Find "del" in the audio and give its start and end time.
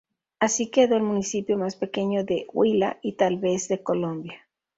2.23-2.47